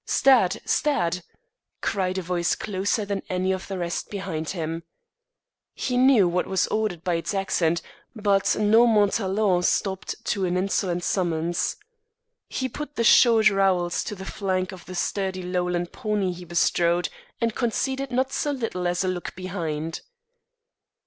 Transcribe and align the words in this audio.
"Stad! 0.03 0.61
stad!" 0.65 1.21
cried 1.81 2.17
a 2.17 2.23
voice 2.23 2.55
closer 2.55 3.05
than 3.05 3.21
any 3.29 3.51
of 3.51 3.67
the 3.67 3.77
rest 3.77 4.09
behind 4.09 4.49
him; 4.49 4.81
he 5.75 5.95
knew 5.95 6.27
what 6.27 6.47
was 6.47 6.65
ordered 6.69 7.03
by 7.03 7.13
its 7.13 7.35
accent, 7.35 7.83
but 8.15 8.55
no 8.57 8.87
Montaiglon 8.87 9.61
stopped 9.61 10.15
to 10.25 10.43
an 10.45 10.57
insolent 10.57 11.03
summons. 11.03 11.75
He 12.49 12.67
put 12.67 12.95
the 12.95 13.03
short 13.03 13.51
rowels 13.51 14.03
to 14.05 14.15
the 14.15 14.25
flanks 14.25 14.73
of 14.73 14.85
the 14.85 14.95
sturdy 14.95 15.43
lowland 15.43 15.91
pony 15.91 16.31
he 16.31 16.45
bestrode, 16.45 17.09
and 17.39 17.53
conceded 17.53 18.09
not 18.11 18.33
so 18.33 18.49
little 18.49 18.87
as 18.87 19.03
a 19.03 19.07
look 19.07 19.35
behind. 19.35 20.01